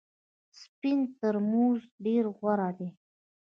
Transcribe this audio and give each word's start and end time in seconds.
سپین 0.59 0.99
ترموز 1.19 1.79
ډېر 2.05 2.23
غوره 2.37 2.69
دی. 2.77 2.89